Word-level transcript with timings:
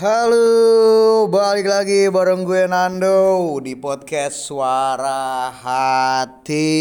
Halo, 0.00 1.28
balik 1.28 1.68
lagi 1.68 2.08
bareng 2.08 2.48
gue 2.48 2.64
Nando 2.64 3.60
di 3.60 3.76
podcast 3.76 4.48
Suara 4.48 5.52
Hati. 5.52 6.72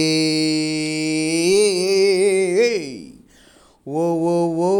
Wow, 3.84 4.16
wow, 4.24 4.48
wow. 4.56 4.80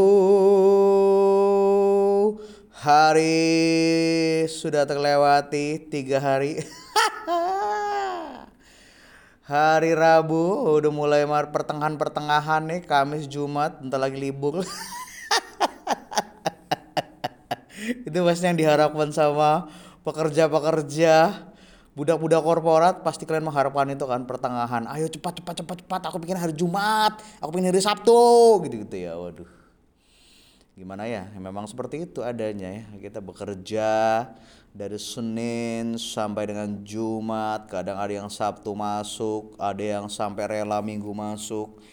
Hari 2.80 3.44
sudah 4.48 4.88
terlewati 4.88 5.92
tiga 5.92 6.24
hari. 6.24 6.64
Hari 9.52 9.92
Rabu 9.92 10.80
udah 10.80 10.92
mulai 10.96 11.28
mar 11.28 11.52
pertengahan-pertengahan 11.52 12.64
nih, 12.72 12.88
Kamis, 12.88 13.28
Jumat, 13.28 13.84
bentar 13.84 14.00
lagi 14.00 14.16
libur. 14.16 14.64
itu 18.08 18.18
pasti 18.26 18.46
yang 18.46 18.58
diharapkan 18.60 19.10
sama 19.14 19.70
pekerja-pekerja 20.04 21.48
budak-budak 22.00 22.40
korporat 22.40 22.96
pasti 23.04 23.28
kalian 23.28 23.52
mengharapkan 23.52 23.92
itu 23.92 24.08
kan 24.08 24.24
pertengahan. 24.24 24.88
Ayo 24.88 25.12
cepat 25.12 25.44
cepat 25.44 25.56
cepat 25.60 25.78
cepat. 25.84 26.02
Aku 26.08 26.18
pengen 26.24 26.40
hari 26.40 26.56
Jumat. 26.56 27.20
Aku 27.44 27.52
pengen 27.52 27.76
hari 27.76 27.84
Sabtu. 27.84 28.64
Gitu 28.64 28.88
gitu 28.88 28.96
ya 28.96 29.20
waduh. 29.20 29.48
Gimana 30.80 31.12
ya? 31.12 31.28
Memang 31.36 31.68
seperti 31.68 32.08
itu 32.08 32.24
adanya 32.24 32.72
ya. 32.72 32.84
Kita 33.04 33.20
bekerja 33.20 33.90
dari 34.72 34.96
Senin 34.96 36.00
sampai 36.00 36.48
dengan 36.48 36.72
Jumat. 36.88 37.68
Kadang 37.68 38.00
ada 38.00 38.14
yang 38.16 38.32
Sabtu 38.32 38.72
masuk 38.72 39.60
ada 39.60 39.84
yang 39.84 40.08
sampai 40.08 40.48
rela 40.48 40.80
Minggu 40.80 41.12
masuk. 41.12 41.84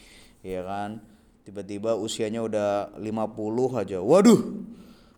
Ya 0.46 0.62
kan? 0.62 1.02
Tiba-tiba 1.42 1.98
usianya 1.98 2.46
udah 2.46 2.94
50 2.94 3.74
aja. 3.74 3.98
Waduh 3.98 4.62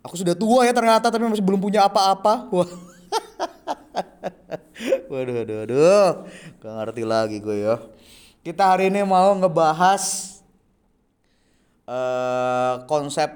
aku 0.03 0.15
sudah 0.19 0.35
tua 0.35 0.67
ya 0.67 0.73
ternyata 0.75 1.11
tapi 1.11 1.27
masih 1.27 1.45
belum 1.45 1.63
punya 1.63 1.87
apa-apa. 1.87 2.51
Wah. 2.51 2.69
waduh, 5.11 5.35
waduh, 5.43 5.57
waduh. 5.65 6.11
Gak 6.63 6.73
ngerti 6.73 7.03
lagi 7.05 7.37
gue 7.43 7.57
ya. 7.65 7.77
Kita 8.43 8.75
hari 8.75 8.89
ini 8.89 9.05
mau 9.05 9.35
ngebahas 9.37 10.37
uh, 11.89 12.85
konsep 12.87 13.29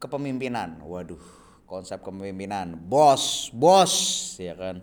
kepemimpinan. 0.00 0.80
Waduh, 0.82 1.20
konsep 1.68 2.00
kepemimpinan. 2.00 2.78
Bos, 2.78 3.52
bos, 3.52 3.92
ya 4.40 4.56
kan. 4.56 4.80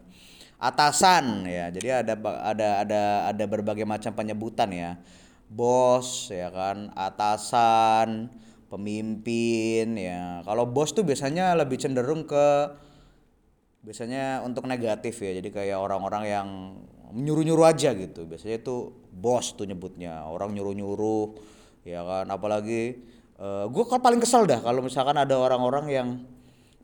Atasan 0.56 1.44
ya. 1.44 1.68
Jadi 1.74 1.90
ada 1.92 2.14
ada 2.44 2.68
ada 2.86 3.02
ada 3.34 3.44
berbagai 3.48 3.84
macam 3.84 4.16
penyebutan 4.16 4.72
ya. 4.72 4.92
Bos 5.46 6.34
ya 6.34 6.50
kan, 6.50 6.90
atasan, 6.98 8.34
pemimpin 8.76 9.96
ya. 9.96 10.44
Kalau 10.44 10.68
bos 10.68 10.92
tuh 10.92 11.08
biasanya 11.08 11.56
lebih 11.56 11.80
cenderung 11.80 12.28
ke 12.28 12.76
biasanya 13.88 14.44
untuk 14.44 14.68
negatif 14.68 15.24
ya. 15.24 15.32
Jadi 15.40 15.50
kayak 15.56 15.80
orang-orang 15.80 16.24
yang 16.28 16.48
nyuruh-nyuruh 17.16 17.72
aja 17.72 17.96
gitu. 17.96 18.28
Biasanya 18.28 18.60
itu 18.60 18.92
bos 19.16 19.56
tuh 19.56 19.64
nyebutnya. 19.64 20.28
Orang 20.28 20.52
nyuruh-nyuruh 20.52 21.40
ya 21.88 22.04
kan. 22.04 22.28
Apalagi 22.28 23.00
uh, 23.40 23.64
eh, 23.64 23.66
gue 23.72 23.84
kan 23.88 24.04
paling 24.04 24.20
kesel 24.20 24.44
dah 24.44 24.60
kalau 24.60 24.84
misalkan 24.84 25.16
ada 25.16 25.40
orang-orang 25.40 25.86
yang 25.88 26.08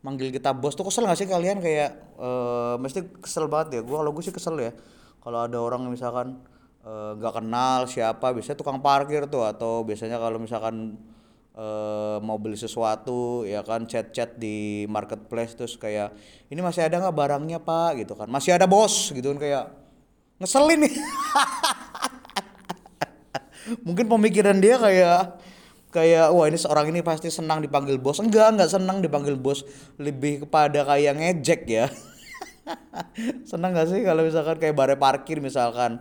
manggil 0.01 0.31
kita 0.31 0.55
bos 0.55 0.73
tuh 0.73 0.87
kesel 0.87 1.05
gak 1.05 1.19
sih 1.19 1.29
kalian 1.29 1.61
kayak 1.61 2.17
uh, 2.17 2.79
mesti 2.79 3.03
kesel 3.19 3.51
banget 3.51 3.77
ya. 3.77 3.81
Gue 3.83 3.99
kalau 3.99 4.15
gue 4.15 4.23
sih 4.23 4.31
kesel 4.31 4.55
ya. 4.63 4.71
Kalau 5.21 5.45
ada 5.45 5.61
orang 5.61 5.85
misalkan 5.85 6.41
eh, 6.81 7.11
nggak 7.13 7.29
uh, 7.29 7.35
kenal 7.37 7.85
siapa 7.85 8.33
biasanya 8.33 8.57
tukang 8.57 8.81
parkir 8.81 9.29
tuh 9.29 9.45
atau 9.45 9.85
biasanya 9.85 10.17
kalau 10.17 10.41
misalkan 10.41 10.97
uh, 11.61 12.17
mau 12.25 12.41
beli 12.41 12.57
sesuatu 12.57 13.45
ya 13.45 13.61
kan 13.61 13.85
chat-chat 13.85 14.41
di 14.41 14.89
marketplace 14.89 15.53
terus 15.53 15.77
kayak 15.77 16.13
ini 16.49 16.59
masih 16.59 16.89
ada 16.89 16.97
nggak 16.97 17.15
barangnya 17.15 17.61
pak? 17.61 18.01
Gitu 18.01 18.17
kan. 18.17 18.27
Masih 18.27 18.57
ada 18.57 18.65
bos. 18.65 19.13
Gitu 19.13 19.29
kan 19.35 19.37
kayak 19.37 19.65
ngeselin 20.41 20.89
nih. 20.89 20.93
Mungkin 23.85 24.09
pemikiran 24.09 24.57
dia 24.57 24.75
kayak 24.81 25.37
kayak 25.91 26.31
wah 26.33 26.47
ini 26.49 26.57
seorang 26.57 26.89
ini 26.89 27.05
pasti 27.05 27.29
senang 27.29 27.61
dipanggil 27.61 28.01
bos. 28.01 28.17
Enggak 28.17 28.57
enggak 28.57 28.73
senang 28.73 28.99
dipanggil 28.99 29.37
bos. 29.37 29.61
Lebih 30.01 30.47
kepada 30.47 30.83
kayak 30.83 31.13
ngejek 31.21 31.61
ya. 31.69 31.87
Senang 33.49 33.73
gak 33.73 33.89
sih 33.89 34.05
kalau 34.05 34.21
misalkan 34.23 34.55
kayak 34.61 34.77
bare 34.77 34.95
parkir 34.95 35.41
misalkan? 35.41 35.97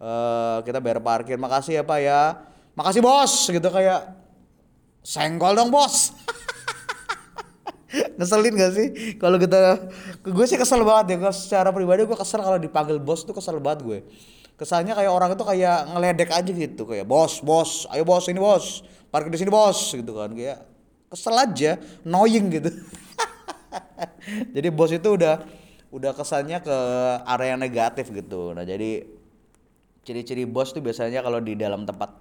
Uh, 0.00 0.64
kita 0.64 0.80
bayar 0.80 0.98
parkir. 1.04 1.36
Makasih 1.36 1.80
ya 1.80 1.82
pak 1.84 1.98
ya. 2.00 2.20
Makasih 2.74 3.04
bos. 3.04 3.52
Gitu 3.52 3.68
kayak 3.68 4.20
senggol 5.00 5.56
dong 5.56 5.72
bos. 5.72 6.12
Ngeselin 8.18 8.54
gak 8.54 8.72
sih? 8.76 8.88
Kalau 9.18 9.36
kita 9.40 9.90
gue 10.22 10.44
sih 10.46 10.54
kesel 10.60 10.86
banget 10.86 11.14
ya. 11.14 11.26
Gue 11.26 11.32
secara 11.34 11.68
pribadi 11.74 12.06
gue 12.06 12.18
kesel 12.18 12.40
kalau 12.40 12.58
dipanggil 12.60 13.02
bos 13.02 13.26
tuh 13.26 13.34
kesel 13.34 13.58
banget 13.58 13.82
gue. 13.82 13.98
Kesannya 14.54 14.92
kayak 14.92 15.10
orang 15.10 15.32
itu 15.34 15.42
kayak 15.42 15.90
ngeledek 15.90 16.30
aja 16.30 16.50
gitu. 16.52 16.82
Kayak 16.86 17.08
bos 17.08 17.42
bos 17.42 17.90
ayo 17.90 18.06
bos 18.06 18.28
ini 18.30 18.38
bos 18.38 18.84
parkir 19.10 19.32
di 19.32 19.38
sini 19.40 19.50
bos 19.50 19.90
gitu 19.90 20.12
kan. 20.14 20.30
Kayak 20.36 20.62
kesel 21.10 21.34
aja 21.34 21.80
annoying 22.06 22.46
gitu. 22.52 22.70
Jadi 24.54 24.68
bos 24.70 24.94
itu 24.94 25.08
udah 25.16 25.42
udah 25.90 26.14
kesannya 26.14 26.62
ke 26.62 26.78
area 27.26 27.58
negatif 27.58 28.14
gitu. 28.14 28.54
Nah 28.54 28.62
jadi 28.62 29.02
ciri-ciri 30.06 30.46
bos 30.46 30.70
tuh 30.70 30.80
biasanya 30.80 31.20
kalau 31.20 31.42
di 31.42 31.58
dalam 31.58 31.82
tempat 31.82 32.14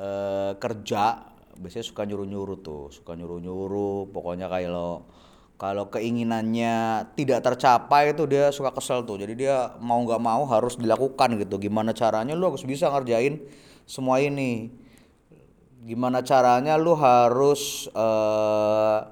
uh, 0.00 0.56
kerja 0.56 1.29
biasanya 1.60 1.86
suka 1.86 2.02
nyuruh-nyuruh 2.08 2.58
tuh, 2.64 2.88
suka 2.88 3.12
nyuruh-nyuruh, 3.14 4.08
pokoknya 4.10 4.48
kalau 4.48 5.04
kalau 5.60 5.92
keinginannya 5.92 7.04
tidak 7.20 7.44
tercapai 7.44 8.16
itu 8.16 8.24
dia 8.24 8.48
suka 8.48 8.72
kesel 8.72 9.04
tuh. 9.04 9.20
Jadi 9.20 9.44
dia 9.44 9.76
mau 9.76 10.00
nggak 10.00 10.16
mau 10.16 10.48
harus 10.48 10.80
dilakukan 10.80 11.36
gitu. 11.36 11.60
Gimana 11.60 11.92
caranya 11.92 12.32
lu 12.32 12.48
harus 12.48 12.64
bisa 12.64 12.88
ngerjain 12.88 13.44
semua 13.84 14.24
ini. 14.24 14.72
Gimana 15.84 16.24
caranya 16.24 16.80
lu 16.80 16.96
harus 16.96 17.92
uh, 17.92 19.04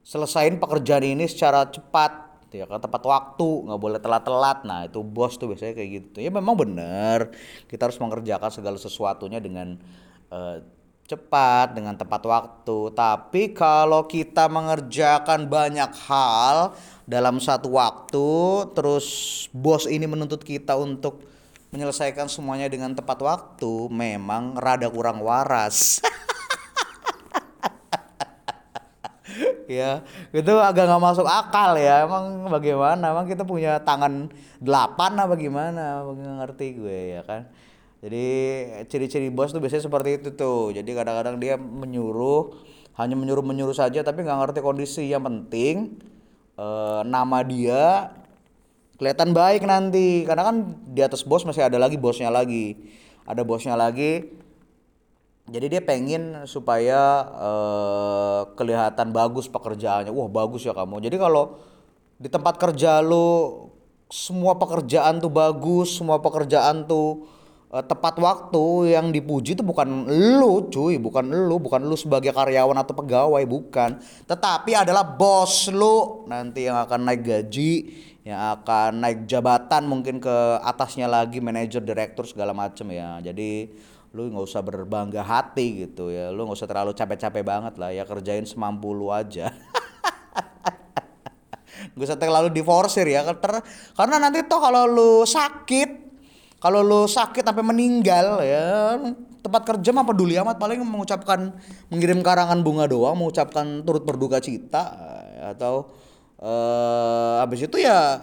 selesain 0.00 0.56
pekerjaan 0.56 1.04
ini 1.04 1.28
secara 1.28 1.68
cepat 1.68 2.24
ya 2.54 2.70
kan 2.70 2.78
tepat 2.78 3.02
waktu 3.02 3.66
nggak 3.66 3.80
boleh 3.82 3.98
telat-telat 3.98 4.62
nah 4.62 4.86
itu 4.86 5.02
bos 5.02 5.34
tuh 5.34 5.50
biasanya 5.50 5.74
kayak 5.74 5.90
gitu 5.90 6.22
ya 6.22 6.30
memang 6.30 6.54
benar 6.54 7.34
kita 7.66 7.90
harus 7.90 7.98
mengerjakan 7.98 8.46
segala 8.54 8.78
sesuatunya 8.78 9.42
dengan 9.42 9.74
uh, 10.30 10.62
cepat 11.04 11.76
dengan 11.76 11.92
tepat 11.96 12.24
waktu. 12.24 12.78
Tapi 12.96 13.52
kalau 13.52 14.08
kita 14.08 14.48
mengerjakan 14.48 15.46
banyak 15.48 15.92
hal 16.08 16.72
dalam 17.04 17.36
satu 17.40 17.76
waktu, 17.76 18.28
terus 18.72 19.06
bos 19.52 19.84
ini 19.84 20.08
menuntut 20.08 20.40
kita 20.40 20.76
untuk 20.80 21.24
menyelesaikan 21.74 22.30
semuanya 22.30 22.70
dengan 22.70 22.96
tepat 22.96 23.20
waktu, 23.20 23.92
memang 23.92 24.56
rada 24.56 24.88
kurang 24.88 25.20
waras. 25.20 26.00
ya 29.64 30.04
itu 30.30 30.52
agak 30.60 30.86
nggak 30.86 31.02
masuk 31.02 31.26
akal 31.26 31.74
ya 31.74 32.04
emang 32.04 32.46
bagaimana 32.52 33.10
emang 33.10 33.26
kita 33.26 33.42
punya 33.42 33.80
tangan 33.82 34.28
delapan 34.60 35.12
apa 35.18 35.34
gimana 35.34 36.04
ngerti 36.44 36.66
gue 36.78 37.00
ya 37.18 37.22
kan 37.24 37.48
jadi 38.04 38.26
ciri-ciri 38.84 39.32
bos 39.32 39.48
tuh 39.48 39.64
biasanya 39.64 39.88
seperti 39.88 40.20
itu 40.20 40.28
tuh. 40.36 40.76
Jadi 40.76 40.92
kadang-kadang 40.92 41.40
dia 41.40 41.56
menyuruh, 41.56 42.52
hanya 43.00 43.16
menyuruh-menyuruh 43.16 43.72
saja 43.72 44.04
tapi 44.04 44.20
nggak 44.20 44.38
ngerti 44.44 44.60
kondisi. 44.60 45.08
Yang 45.08 45.24
penting 45.24 45.76
eh, 46.60 47.00
nama 47.08 47.40
dia 47.40 48.12
kelihatan 49.00 49.32
baik 49.32 49.64
nanti. 49.64 50.28
Karena 50.28 50.52
kan 50.52 50.56
di 50.84 51.00
atas 51.00 51.24
bos 51.24 51.48
masih 51.48 51.64
ada 51.64 51.80
lagi 51.80 51.96
bosnya 51.96 52.28
lagi. 52.28 52.76
Ada 53.24 53.40
bosnya 53.40 53.72
lagi. 53.72 54.36
Jadi 55.48 55.72
dia 55.72 55.80
pengen 55.80 56.44
supaya 56.44 57.24
eh, 57.24 58.40
kelihatan 58.52 59.16
bagus 59.16 59.48
pekerjaannya. 59.48 60.12
Wah 60.12 60.28
bagus 60.28 60.68
ya 60.68 60.76
kamu. 60.76 61.00
Jadi 61.08 61.16
kalau 61.16 61.56
di 62.20 62.28
tempat 62.28 62.60
kerja 62.60 63.00
lu 63.00 63.64
semua 64.12 64.60
pekerjaan 64.60 65.24
tuh 65.24 65.32
bagus, 65.32 65.96
semua 65.96 66.20
pekerjaan 66.20 66.84
tuh 66.84 67.24
uh, 67.24 67.42
tepat 67.82 68.22
waktu 68.22 68.94
yang 68.94 69.10
dipuji 69.10 69.58
itu 69.58 69.66
bukan 69.66 70.06
lu 70.38 70.70
cuy. 70.70 71.02
Bukan 71.02 71.26
lu 71.26 71.58
bukan 71.58 71.82
lu 71.82 71.98
sebagai 71.98 72.30
karyawan 72.30 72.78
atau 72.78 72.94
pegawai 72.94 73.42
bukan. 73.42 73.98
Tetapi 74.30 74.78
adalah 74.78 75.02
bos 75.02 75.66
lu 75.74 76.22
nanti 76.30 76.70
yang 76.70 76.78
akan 76.78 77.10
naik 77.10 77.26
gaji 77.26 77.72
yang 78.24 78.40
akan 78.56 79.04
naik 79.04 79.28
jabatan 79.28 79.84
mungkin 79.84 80.16
ke 80.16 80.36
atasnya 80.64 81.04
lagi 81.04 81.42
manajer 81.42 81.82
direktur 81.82 82.24
segala 82.24 82.54
macem 82.54 82.88
ya. 82.94 83.18
Jadi 83.18 83.68
lu 84.14 84.30
nggak 84.30 84.46
usah 84.46 84.62
berbangga 84.62 85.26
hati 85.26 85.84
gitu 85.84 86.14
ya. 86.14 86.30
Lu 86.30 86.46
nggak 86.46 86.56
usah 86.56 86.70
terlalu 86.70 86.94
capek-capek 86.94 87.42
banget 87.42 87.74
lah 87.76 87.90
ya. 87.90 88.06
Kerjain 88.06 88.46
semampu 88.46 88.94
lu 88.94 89.10
aja. 89.10 89.50
Gue 91.94 92.06
usah 92.06 92.16
terlalu 92.16 92.48
diforsir 92.54 93.04
ya. 93.04 93.26
Karena 93.98 94.16
nanti 94.22 94.46
toh 94.46 94.62
kalau 94.62 94.86
lu 94.86 95.26
sakit 95.26 96.03
kalau 96.62 96.80
lo 96.80 97.04
sakit 97.04 97.44
sampai 97.44 97.64
meninggal 97.64 98.40
ya 98.42 98.96
tempat 99.44 99.62
kerja 99.68 99.90
mah 99.92 100.08
peduli 100.08 100.38
amat. 100.40 100.56
Paling 100.56 100.80
mengucapkan 100.80 101.52
mengirim 101.92 102.24
karangan 102.24 102.64
bunga 102.64 102.88
doang 102.88 103.16
mengucapkan 103.18 103.84
turut 103.84 104.02
berduka 104.02 104.40
cita 104.40 104.96
atau 105.54 105.92
eh 106.40 107.34
habis 107.40 107.64
itu 107.64 107.76
ya 107.80 108.20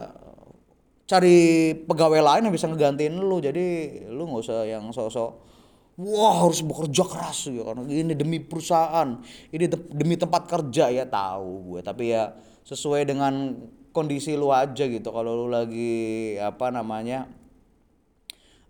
cari 1.05 1.73
pegawai 1.85 2.23
lain 2.23 2.47
yang 2.47 2.55
bisa 2.55 2.71
ngegantiin 2.71 3.19
lu 3.19 3.43
jadi 3.43 3.65
lu 4.07 4.31
nggak 4.31 4.41
usah 4.47 4.63
yang 4.63 4.89
sosok 4.95 5.51
wah 5.99 6.47
harus 6.47 6.63
bekerja 6.63 7.03
keras 7.03 7.51
ya 7.51 7.61
karena 7.67 7.83
ini 7.85 8.13
demi 8.15 8.39
perusahaan 8.39 9.19
ini 9.51 9.65
te- 9.67 9.91
demi 9.91 10.15
tempat 10.15 10.47
kerja. 10.47 10.89
Ya 10.89 11.05
tahu 11.05 11.75
gue. 11.75 11.81
Tapi 11.83 12.15
ya 12.15 12.33
sesuai 12.65 13.05
dengan 13.05 13.59
kondisi 13.91 14.33
lu 14.33 14.49
aja 14.49 14.87
gitu. 14.87 15.09
Kalau 15.11 15.45
lu 15.45 15.47
lagi 15.51 16.35
apa 16.39 16.71
namanya 16.71 17.27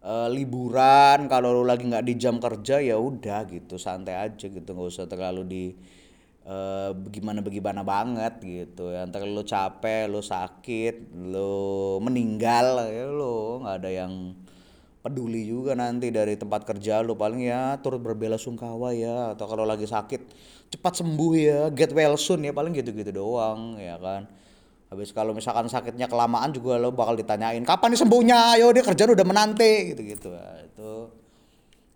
eh, 0.04 0.28
liburan 0.34 1.30
kalau 1.32 1.50
lu 1.62 1.64
lagi 1.68 1.86
nggak 1.90 2.06
di 2.06 2.14
jam 2.18 2.38
kerja 2.42 2.82
ya 2.82 2.98
udah 2.98 3.46
gitu 3.50 3.76
santai 3.78 4.16
aja 4.18 4.46
gitu 4.50 4.70
nggak 4.74 4.90
usah 4.94 5.06
terlalu 5.10 5.42
di 5.48 5.64
eh, 6.46 6.92
bagaimana 6.94 7.40
bagaimana 7.46 7.82
banget 7.86 8.34
gitu. 8.42 8.92
Ya 8.94 9.06
ntar 9.10 9.26
lu 9.26 9.44
capek 9.46 10.10
lu 10.10 10.22
sakit 10.22 10.96
lu 11.34 11.54
meninggal 12.06 12.90
ya 12.90 13.06
lu 13.10 13.62
nggak 13.64 13.76
ada 13.82 13.90
yang 13.90 14.14
peduli 15.02 15.50
juga 15.50 15.74
nanti 15.74 16.14
dari 16.14 16.38
tempat 16.38 16.62
kerja 16.66 17.02
lu. 17.06 17.14
Paling 17.18 17.42
ya 17.46 17.78
turut 17.82 18.02
berbela 18.02 18.38
sungkawa 18.42 18.94
ya 18.94 19.34
atau 19.38 19.46
kalau 19.50 19.66
lagi 19.66 19.86
sakit 19.90 20.22
cepat 20.72 21.04
sembuh 21.04 21.34
ya 21.36 21.60
get 21.74 21.92
well 21.92 22.16
soon 22.16 22.48
ya 22.48 22.56
paling 22.56 22.72
gitu-gitu 22.72 23.12
doang 23.12 23.76
ya 23.76 24.00
kan 24.00 24.24
Habis 24.92 25.16
kalau 25.16 25.32
misalkan 25.32 25.72
sakitnya 25.72 26.12
kelamaan 26.12 26.52
juga 26.52 26.76
lo 26.76 26.92
bakal 26.92 27.16
ditanyain 27.16 27.64
kapan 27.64 27.96
nih 27.96 28.00
sembuhnya, 28.04 28.60
ayo 28.60 28.76
dia 28.76 28.84
kerjaan 28.84 29.16
udah 29.16 29.24
menanti 29.24 29.96
gitu-gitu. 29.96 30.36
Nah, 30.36 30.60
itu 30.68 30.92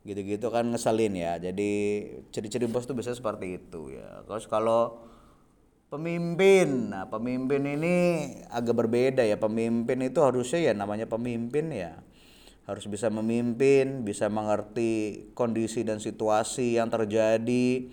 gitu-gitu 0.08 0.48
kan 0.48 0.64
ngeselin 0.72 1.12
ya. 1.12 1.36
Jadi 1.36 1.72
ciri-ciri 2.32 2.72
bos 2.72 2.88
tuh 2.88 2.96
biasanya 2.96 3.20
seperti 3.20 3.60
itu 3.60 3.92
ya. 3.92 4.24
Terus 4.24 4.48
kalau 4.48 5.04
pemimpin, 5.92 6.96
nah 6.96 7.04
pemimpin 7.12 7.68
ini 7.68 7.96
agak 8.48 8.88
berbeda 8.88 9.28
ya. 9.28 9.36
Pemimpin 9.36 10.00
itu 10.00 10.24
harusnya 10.24 10.72
ya 10.72 10.74
namanya 10.74 11.04
pemimpin 11.04 11.76
ya 11.76 12.00
harus 12.66 12.88
bisa 12.88 13.12
memimpin, 13.12 14.08
bisa 14.08 14.32
mengerti 14.32 15.28
kondisi 15.36 15.84
dan 15.84 16.00
situasi 16.00 16.80
yang 16.80 16.88
terjadi. 16.88 17.92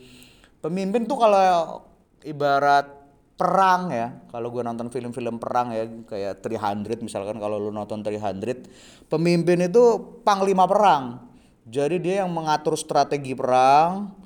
Pemimpin 0.62 1.10
tuh 1.10 1.18
kalau 1.18 1.82
ibarat 2.22 3.01
perang 3.36 3.90
ya. 3.90 4.08
Kalau 4.30 4.52
gue 4.52 4.62
nonton 4.62 4.88
film-film 4.92 5.40
perang 5.40 5.72
ya 5.72 5.88
kayak 6.06 6.44
300 6.44 7.02
misalkan 7.02 7.36
kalau 7.40 7.58
lu 7.58 7.70
nonton 7.74 8.04
300 8.04 9.08
pemimpin 9.08 9.66
itu 9.66 9.82
panglima 10.22 10.68
perang. 10.68 11.28
Jadi 11.62 12.02
dia 12.02 12.26
yang 12.26 12.30
mengatur 12.30 12.74
strategi 12.74 13.32
perang 13.34 14.22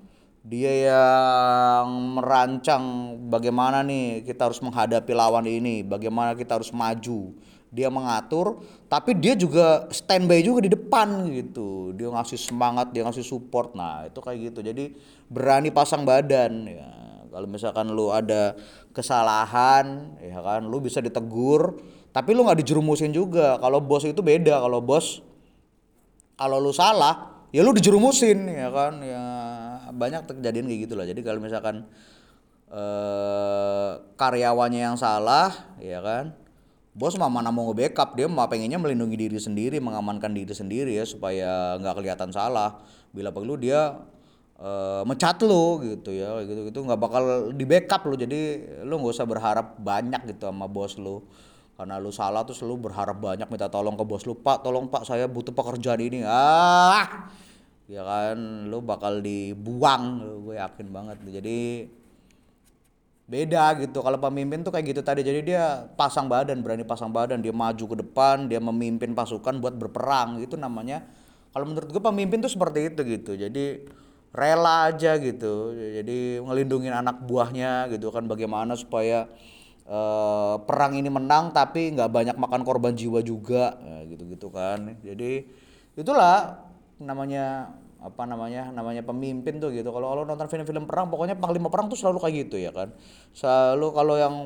dia 0.46 0.94
yang 0.94 2.14
merancang 2.22 3.18
bagaimana 3.26 3.82
nih 3.82 4.22
kita 4.22 4.46
harus 4.46 4.62
menghadapi 4.62 5.10
lawan 5.10 5.42
ini 5.42 5.82
bagaimana 5.82 6.38
kita 6.38 6.62
harus 6.62 6.70
maju. 6.70 7.34
Dia 7.66 7.90
mengatur 7.90 8.62
tapi 8.86 9.12
dia 9.18 9.34
juga 9.34 9.90
standby 9.90 10.40
juga 10.40 10.64
di 10.64 10.70
depan 10.70 11.28
gitu. 11.34 11.90
Dia 11.98 12.14
ngasih 12.14 12.38
semangat 12.38 12.94
dia 12.94 13.02
ngasih 13.02 13.26
support. 13.26 13.74
Nah 13.74 14.06
itu 14.06 14.22
kayak 14.22 14.54
gitu. 14.54 14.62
Jadi 14.62 14.94
berani 15.26 15.74
pasang 15.74 16.06
badan 16.06 16.62
ya 16.62 17.05
kalau 17.36 17.44
misalkan 17.44 17.92
lu 17.92 18.08
ada 18.08 18.56
kesalahan 18.96 20.16
ya 20.24 20.40
kan 20.40 20.64
lu 20.64 20.80
bisa 20.80 21.04
ditegur 21.04 21.76
tapi 22.16 22.32
lu 22.32 22.48
nggak 22.48 22.64
dijerumusin 22.64 23.12
juga. 23.12 23.60
Kalau 23.60 23.76
bos 23.84 24.08
itu 24.08 24.24
beda 24.24 24.56
kalau 24.56 24.80
bos 24.80 25.20
kalau 26.40 26.56
lu 26.56 26.72
salah 26.72 27.44
ya 27.52 27.60
lu 27.60 27.76
dijerumusin 27.76 28.48
ya 28.48 28.72
kan 28.72 29.04
ya 29.04 29.24
banyak 29.92 30.24
kejadian 30.24 30.64
kayak 30.64 30.80
gitu 30.88 30.94
lah 30.96 31.04
jadi 31.04 31.20
kalau 31.20 31.44
misalkan 31.44 31.84
eh, 32.72 33.90
karyawannya 34.16 34.80
yang 34.80 34.96
salah 34.96 35.76
ya 35.76 36.00
kan 36.00 36.32
bos 36.96 37.12
mah 37.20 37.28
mana 37.28 37.52
mau 37.52 37.68
nge-backup 37.68 38.16
dia 38.16 38.24
mah 38.24 38.48
pengennya 38.48 38.80
melindungi 38.80 39.28
diri 39.28 39.36
sendiri 39.36 39.76
mengamankan 39.84 40.32
diri 40.32 40.56
sendiri 40.56 40.96
ya 40.96 41.04
supaya 41.04 41.76
nggak 41.76 42.00
kelihatan 42.00 42.32
salah. 42.32 42.80
Bila 43.12 43.28
perlu 43.36 43.60
dia 43.60 44.00
eh, 44.60 45.02
mecat 45.04 45.38
lo 45.44 45.80
gitu 45.84 46.10
ya 46.12 46.40
gitu 46.44 46.68
gitu 46.68 46.78
nggak 46.84 47.00
bakal 47.00 47.52
di 47.52 47.64
backup 47.68 48.02
lo 48.08 48.14
jadi 48.16 48.40
lo 48.84 49.00
nggak 49.00 49.14
usah 49.16 49.26
berharap 49.28 49.66
banyak 49.80 50.32
gitu 50.32 50.48
sama 50.48 50.66
bos 50.68 50.96
lo 50.96 51.26
karena 51.76 52.00
lu 52.00 52.08
salah 52.08 52.40
terus 52.48 52.64
lu 52.64 52.80
berharap 52.80 53.20
banyak 53.20 53.44
minta 53.52 53.68
tolong 53.68 54.00
ke 54.00 54.04
bos 54.08 54.24
lu 54.24 54.32
pak 54.32 54.64
tolong 54.64 54.88
pak 54.88 55.04
saya 55.04 55.28
butuh 55.28 55.52
pekerjaan 55.52 56.00
ini. 56.00 56.24
Ah! 56.24 57.28
Ya 57.86 58.00
kan 58.02 58.66
lu 58.72 58.80
bakal 58.80 59.20
dibuang. 59.20 60.24
Gue 60.42 60.56
yakin 60.56 60.88
banget. 60.88 61.20
Jadi 61.28 61.84
beda 63.28 63.76
gitu. 63.84 64.00
Kalau 64.00 64.16
pemimpin 64.16 64.64
tuh 64.64 64.72
kayak 64.72 64.96
gitu 64.96 65.04
tadi. 65.04 65.20
Jadi 65.20 65.52
dia 65.52 65.84
pasang 66.00 66.32
badan 66.32 66.64
berani 66.64 66.82
pasang 66.88 67.12
badan. 67.12 67.44
Dia 67.44 67.52
maju 67.52 67.84
ke 67.92 67.96
depan 68.00 68.48
dia 68.48 68.58
memimpin 68.58 69.12
pasukan 69.12 69.60
buat 69.60 69.76
berperang. 69.76 70.40
Itu 70.40 70.56
namanya 70.56 71.04
kalau 71.52 71.68
menurut 71.68 71.92
gue 71.92 72.02
pemimpin 72.02 72.40
tuh 72.40 72.50
seperti 72.50 72.88
itu 72.88 73.00
gitu. 73.04 73.36
Jadi 73.36 73.84
rela 74.32 74.90
aja 74.90 75.18
gitu. 75.20 75.74
Jadi 75.74 76.42
ngelindungin 76.42 76.94
anak 76.94 77.22
buahnya 77.24 77.90
gitu 77.92 78.10
kan 78.14 78.26
bagaimana 78.26 78.74
supaya 78.78 79.28
eh, 79.86 80.54
perang 80.66 80.98
ini 80.98 81.10
menang 81.12 81.52
tapi 81.54 81.94
nggak 81.94 82.10
banyak 82.10 82.36
makan 82.38 82.62
korban 82.66 82.94
jiwa 82.96 83.20
juga. 83.22 83.76
Gitu 84.06 84.24
gitu 84.32 84.48
kan. 84.50 84.98
Jadi 85.02 85.46
itulah 85.96 86.62
namanya 87.02 87.76
apa 87.96 88.22
namanya 88.28 88.70
namanya 88.70 89.02
pemimpin 89.02 89.58
tuh 89.58 89.72
gitu. 89.74 89.88
Kalau 89.90 90.12
kalau 90.14 90.22
nonton 90.22 90.48
film-film 90.48 90.84
perang 90.86 91.10
pokoknya 91.10 91.36
panglima 91.36 91.68
perang 91.72 91.90
tuh 91.90 91.98
selalu 91.98 92.18
kayak 92.22 92.34
gitu 92.46 92.56
ya 92.60 92.70
kan. 92.70 92.92
Selalu 93.34 93.86
kalau 93.92 94.14
yang 94.20 94.36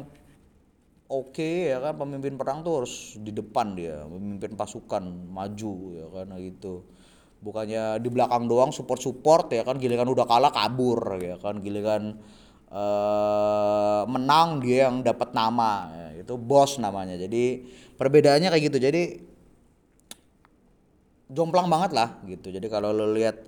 oke 1.11 1.51
ya 1.67 1.83
kan 1.83 1.99
pemimpin 1.99 2.39
perang 2.39 2.63
tuh 2.63 2.73
harus 2.83 3.19
di 3.19 3.35
depan 3.35 3.75
dia 3.75 4.07
memimpin 4.07 4.55
pasukan 4.55 5.03
maju 5.27 5.75
ya 5.99 6.07
kan 6.07 6.25
nah 6.31 6.39
gitu 6.39 6.87
bukannya 7.41 7.97
di 8.05 8.09
belakang 8.13 8.45
doang 8.47 8.71
support 8.71 9.01
support 9.01 9.49
ya 9.53 9.65
kan? 9.65 9.81
Giliran 9.81 10.09
udah 10.09 10.29
kalah 10.29 10.53
kabur 10.53 11.17
ya 11.21 11.41
kan? 11.41 11.65
Giliran 11.65 12.21
eh 12.71 14.03
menang 14.07 14.63
dia 14.63 14.87
yang 14.87 15.03
dapat 15.03 15.35
nama. 15.35 15.91
Ya, 15.91 16.23
itu 16.23 16.37
bos 16.39 16.79
namanya. 16.79 17.19
Jadi 17.19 17.67
perbedaannya 17.99 18.49
kayak 18.53 18.65
gitu. 18.71 18.79
Jadi 18.79 19.03
jomplang 21.31 21.67
banget 21.67 21.97
lah 21.97 22.23
gitu. 22.29 22.51
Jadi 22.55 22.67
kalau 22.71 22.91
lo 22.95 23.11
lihat 23.11 23.39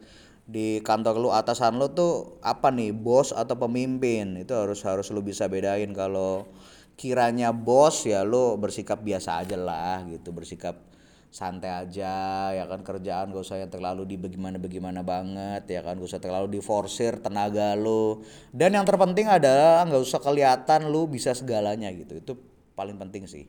di 0.43 0.83
kantor 0.83 1.23
lu 1.23 1.31
atasan 1.31 1.79
lu 1.79 1.93
tuh 1.94 2.43
apa 2.43 2.75
nih? 2.75 2.91
Bos 2.91 3.31
atau 3.31 3.55
pemimpin? 3.55 4.41
Itu 4.43 4.59
harus 4.59 4.83
harus 4.83 5.06
lu 5.15 5.23
bisa 5.23 5.47
bedain. 5.47 5.94
Kalau 5.94 6.50
kiranya 6.99 7.55
bos 7.55 8.06
ya 8.06 8.27
lu 8.27 8.58
bersikap 8.58 9.03
biasa 9.03 9.43
aja 9.43 9.55
lah 9.55 10.03
gitu. 10.11 10.34
Bersikap 10.34 10.92
santai 11.32 11.72
aja 11.72 12.12
ya 12.53 12.69
kan 12.69 12.84
kerjaan 12.84 13.32
gak 13.32 13.41
usah 13.41 13.65
yang 13.65 13.72
terlalu 13.72 14.05
di 14.05 14.20
bagaimana 14.20 14.60
bagaimana 14.60 15.01
banget 15.01 15.65
ya 15.65 15.81
kan 15.81 15.96
gak 15.96 16.12
usah 16.12 16.20
terlalu 16.20 16.60
diforsir 16.60 17.24
tenaga 17.24 17.72
lu 17.72 18.20
dan 18.53 18.77
yang 18.77 18.84
terpenting 18.84 19.32
adalah 19.32 19.89
nggak 19.89 20.03
usah 20.05 20.20
kelihatan 20.20 20.93
lu 20.93 21.08
bisa 21.08 21.32
segalanya 21.32 21.89
gitu 21.89 22.20
itu 22.20 22.32
paling 22.77 23.01
penting 23.01 23.24
sih 23.24 23.48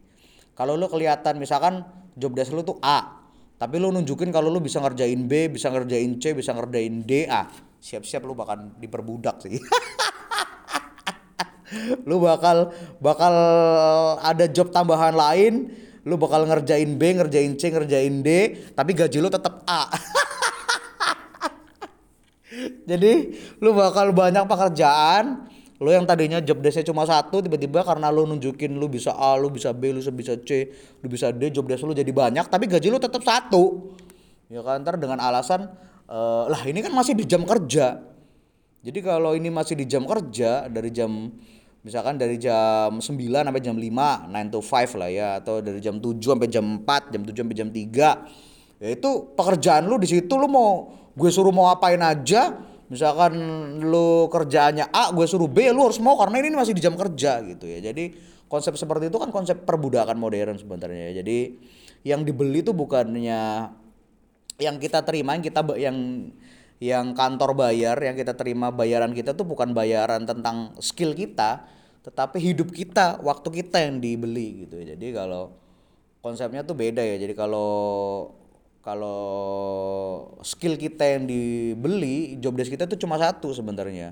kalau 0.55 0.79
lu 0.79 0.87
kelihatan 0.87 1.35
misalkan 1.35 1.83
job 2.15 2.31
desk 2.31 2.55
lu 2.55 2.63
tuh 2.63 2.79
A 2.79 3.23
tapi 3.63 3.79
lu 3.79 3.95
nunjukin 3.95 4.27
kalau 4.33 4.51
lu 4.51 4.59
bisa 4.59 4.83
ngerjain 4.83 5.23
B, 5.23 5.47
bisa 5.47 5.71
ngerjain 5.71 6.19
C, 6.19 6.35
bisa 6.35 6.51
ngerjain 6.51 7.07
D, 7.07 7.23
ah 7.31 7.47
siap-siap 7.79 8.27
lu 8.27 8.35
bakal 8.35 8.59
diperbudak 8.75 9.39
sih. 9.39 9.55
lu 12.09 12.19
bakal 12.19 12.75
bakal 12.99 13.33
ada 14.19 14.51
job 14.51 14.67
tambahan 14.67 15.15
lain, 15.15 15.71
lu 16.03 16.19
bakal 16.19 16.43
ngerjain 16.43 16.99
B, 16.99 17.15
ngerjain 17.15 17.55
C, 17.55 17.71
ngerjain 17.71 18.23
D, 18.23 18.29
tapi 18.75 18.91
gaji 18.91 19.17
lu 19.23 19.31
tetap 19.31 19.63
A. 19.63 19.87
Jadi 22.89 23.13
lu 23.63 23.71
bakal 23.71 24.11
banyak 24.11 24.43
pekerjaan, 24.43 25.47
lu 25.79 25.89
yang 25.89 26.03
tadinya 26.03 26.43
job 26.43 26.59
desknya 26.59 26.91
cuma 26.91 27.07
satu 27.07 27.39
tiba-tiba 27.39 27.83
karena 27.87 28.11
lu 28.11 28.27
nunjukin 28.27 28.75
lu 28.75 28.91
bisa 28.91 29.15
A, 29.15 29.39
lu 29.39 29.47
bisa 29.47 29.71
B, 29.71 29.95
lu 29.95 30.03
bisa 30.03 30.35
C, 30.43 30.67
lu 30.99 31.07
bisa 31.07 31.31
D, 31.31 31.51
job 31.51 31.65
desk 31.67 31.87
lu 31.87 31.95
jadi 31.95 32.11
banyak 32.11 32.51
tapi 32.51 32.67
gaji 32.67 32.91
lu 32.91 32.99
tetap 32.99 33.23
satu. 33.23 33.95
Ya 34.51 34.59
kan 34.61 34.83
ntar 34.83 34.99
dengan 34.99 35.23
alasan 35.23 35.71
eh, 36.11 36.43
lah 36.51 36.61
ini 36.67 36.83
kan 36.83 36.91
masih 36.91 37.15
di 37.15 37.23
jam 37.23 37.47
kerja. 37.47 37.99
Jadi 38.83 38.99
kalau 38.99 39.31
ini 39.31 39.47
masih 39.47 39.79
di 39.79 39.87
jam 39.87 40.03
kerja 40.03 40.67
dari 40.67 40.91
jam 40.91 41.31
misalkan 41.83 42.15
dari 42.15 42.39
jam 42.39 42.97
9 42.97 43.03
sampai 43.03 43.61
jam 43.61 43.75
5, 43.75 44.31
9 44.31 44.53
to 44.55 44.59
5 44.63 44.99
lah 44.99 45.09
ya 45.11 45.27
atau 45.43 45.59
dari 45.59 45.79
jam 45.83 45.99
7 45.99 46.17
sampai 46.19 46.47
jam 46.49 46.65
4, 46.81 47.11
jam 47.13 47.21
7 47.27 47.43
sampai 47.43 47.57
jam 47.59 47.69
3. 47.69 48.83
Ya 48.83 48.89
itu 48.91 49.09
pekerjaan 49.35 49.87
lu 49.87 49.99
di 49.99 50.07
situ 50.07 50.33
lu 50.35 50.47
mau 50.47 50.91
gue 51.13 51.29
suruh 51.29 51.51
mau 51.51 51.67
apain 51.69 51.99
aja. 51.99 52.55
Misalkan 52.87 53.33
lu 53.79 54.27
kerjaannya 54.31 54.91
A 54.91 55.11
gue 55.11 55.25
suruh 55.27 55.47
B 55.47 55.71
lu 55.71 55.87
harus 55.87 55.99
mau 55.99 56.15
karena 56.19 56.39
ini 56.39 56.55
masih 56.55 56.75
di 56.75 56.83
jam 56.83 56.95
kerja 56.95 57.43
gitu 57.43 57.67
ya. 57.67 57.79
Jadi 57.79 58.33
konsep 58.53 58.77
seperti 58.77 59.09
itu 59.09 59.17
kan 59.17 59.33
konsep 59.33 59.65
perbudakan 59.65 60.13
modern 60.13 60.61
sebenarnya 60.61 61.25
jadi 61.25 61.57
yang 62.05 62.21
dibeli 62.21 62.61
itu 62.61 62.69
bukannya 62.69 63.73
yang 64.61 64.77
kita 64.77 65.01
terima 65.01 65.33
yang 65.33 65.41
kita 65.41 65.65
yang 65.81 65.97
yang 66.83 67.15
kantor 67.15 67.55
bayar 67.55 67.95
yang 67.95 68.19
kita 68.19 68.35
terima 68.35 68.67
bayaran 68.67 69.15
kita 69.15 69.31
tuh 69.31 69.47
bukan 69.47 69.71
bayaran 69.71 70.27
tentang 70.27 70.75
skill 70.83 71.15
kita 71.15 71.63
tetapi 72.03 72.35
hidup 72.43 72.75
kita 72.75 73.23
waktu 73.23 73.63
kita 73.63 73.79
yang 73.79 74.03
dibeli 74.03 74.67
gitu. 74.67 74.83
Jadi 74.83 75.15
kalau 75.15 75.55
konsepnya 76.19 76.67
tuh 76.67 76.75
beda 76.75 76.99
ya. 76.99 77.15
Jadi 77.15 77.31
kalau 77.31 77.71
kalau 78.83 79.23
skill 80.43 80.75
kita 80.75 81.15
yang 81.15 81.23
dibeli 81.23 82.35
job 82.43 82.59
desk 82.59 82.75
kita 82.75 82.83
tuh 82.83 82.99
cuma 82.99 83.15
satu 83.15 83.55
sebenarnya. 83.55 84.11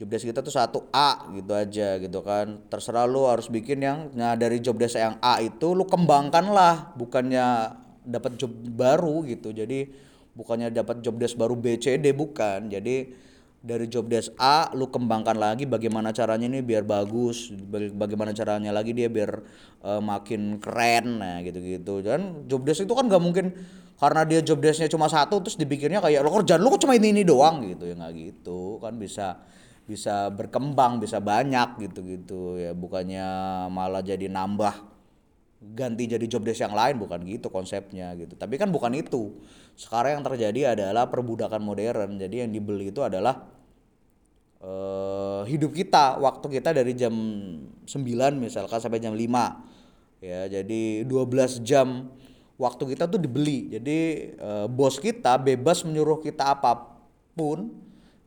Job 0.00 0.08
desk 0.08 0.32
kita 0.32 0.40
tuh 0.40 0.56
satu 0.56 0.88
A 0.88 1.28
gitu 1.36 1.52
aja 1.52 2.00
gitu 2.00 2.24
kan. 2.24 2.56
Terserah 2.72 3.04
lu 3.04 3.28
harus 3.28 3.52
bikin 3.52 3.84
yang 3.84 4.08
nah 4.16 4.32
dari 4.32 4.64
job 4.64 4.80
desk 4.80 4.96
yang 4.96 5.20
A 5.20 5.44
itu 5.44 5.76
lu 5.76 5.84
kembangkan 5.84 6.48
lah 6.48 6.96
bukannya 6.96 7.76
dapat 8.08 8.40
job 8.40 8.48
baru 8.72 9.20
gitu. 9.28 9.52
Jadi 9.52 10.08
bukannya 10.34 10.70
dapat 10.70 11.02
job 11.02 11.18
desk 11.18 11.34
baru 11.34 11.58
B 11.58 11.78
C 11.80 11.98
D 11.98 12.14
bukan. 12.14 12.70
Jadi 12.70 13.28
dari 13.60 13.84
job 13.92 14.08
desk 14.08 14.32
A 14.40 14.72
lu 14.72 14.88
kembangkan 14.88 15.36
lagi 15.36 15.68
bagaimana 15.68 16.16
caranya 16.16 16.48
ini 16.48 16.64
biar 16.64 16.80
bagus 16.80 17.52
bagaimana 17.92 18.32
caranya 18.32 18.72
lagi 18.72 18.96
dia 18.96 19.12
biar 19.12 19.36
uh, 19.84 20.00
makin 20.00 20.56
keren 20.56 21.20
nah 21.20 21.44
gitu-gitu. 21.44 22.00
Dan 22.00 22.48
job 22.48 22.64
desk 22.64 22.88
itu 22.88 22.94
kan 22.96 23.04
nggak 23.04 23.20
mungkin 23.20 23.52
karena 24.00 24.24
dia 24.24 24.40
job 24.40 24.64
desknya 24.64 24.88
cuma 24.88 25.12
satu 25.12 25.44
terus 25.44 25.60
dipikirnya 25.60 26.00
kayak 26.00 26.24
lo 26.24 26.32
kerjaan 26.40 26.64
lu 26.64 26.72
cuma 26.80 26.96
ini 26.96 27.12
ini 27.12 27.20
doang 27.20 27.60
gitu. 27.68 27.84
Ya 27.84 27.94
nggak 28.00 28.12
gitu. 28.16 28.80
Kan 28.80 28.96
bisa 28.96 29.44
bisa 29.84 30.32
berkembang 30.32 30.96
bisa 30.96 31.20
banyak 31.20 31.84
gitu-gitu. 31.84 32.56
Ya 32.56 32.72
bukannya 32.72 33.28
malah 33.68 34.00
jadi 34.00 34.24
nambah 34.32 34.89
ganti 35.60 36.08
jadi 36.08 36.24
job 36.24 36.40
desk 36.40 36.64
yang 36.64 36.72
lain 36.72 36.96
bukan 36.96 37.20
gitu 37.28 37.52
konsepnya 37.52 38.16
gitu. 38.16 38.32
Tapi 38.34 38.56
kan 38.56 38.72
bukan 38.72 38.96
itu. 38.96 39.36
Sekarang 39.76 40.20
yang 40.20 40.24
terjadi 40.24 40.72
adalah 40.72 41.12
perbudakan 41.12 41.60
modern. 41.60 42.16
Jadi 42.16 42.48
yang 42.48 42.50
dibeli 42.50 42.88
itu 42.88 43.04
adalah 43.04 43.44
uh, 44.64 45.44
hidup 45.44 45.76
kita 45.76 46.16
waktu 46.16 46.60
kita 46.60 46.72
dari 46.72 46.92
jam 46.96 47.12
9 47.84 47.92
misalkan 48.40 48.80
sampai 48.80 49.00
jam 49.00 49.12
5 49.12 50.20
ya 50.20 50.52
jadi 50.52 51.08
12 51.08 51.64
jam 51.64 52.12
waktu 52.60 52.92
kita 52.92 53.08
tuh 53.08 53.16
dibeli. 53.16 53.72
Jadi 53.72 53.98
uh, 54.36 54.68
bos 54.68 55.00
kita 55.00 55.40
bebas 55.40 55.80
menyuruh 55.84 56.20
kita 56.20 56.52
apa 56.52 56.76
pun 57.32 57.72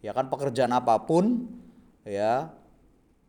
ya 0.01 0.09
kan 0.09 0.25
pekerjaan 0.25 0.73
apa 0.73 0.97
pun 1.05 1.45
ya 2.01 2.49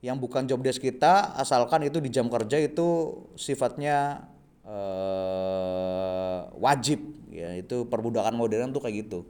yang 0.05 0.21
bukan 0.21 0.45
job 0.45 0.61
desk 0.61 0.85
kita 0.85 1.33
asalkan 1.41 1.89
itu 1.89 1.97
di 1.97 2.13
jam 2.13 2.29
kerja 2.29 2.61
itu 2.61 3.17
sifatnya 3.41 4.29
eh, 4.69 6.39
wajib. 6.61 7.01
Ya 7.33 7.57
itu 7.57 7.89
perbudakan 7.89 8.37
modern 8.37 8.77
tuh 8.77 8.85
kayak 8.85 9.09
gitu. 9.09 9.25